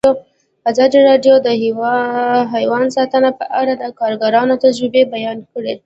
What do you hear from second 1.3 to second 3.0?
د حیوان